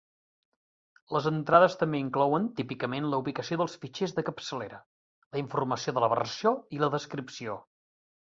[1.15, 4.81] Les entrades també inclouen típicament la ubicació dels fitxers de capçalera,
[5.37, 7.59] la informació de la versió i la descripció.